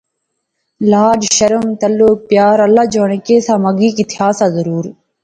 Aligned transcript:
لاج، 0.91 1.21
شرم، 1.35 1.67
تعلق، 1.81 2.17
پیار، 2.29 2.55
اللہ 2.65 2.85
جانے 2.93 3.17
کہہ 3.27 3.39
سا 3.47 3.53
مگی 3.65 3.89
کی 3.95 4.03
تھیا 4.11 4.29
سا 4.39 4.47
ضرور 4.55 4.85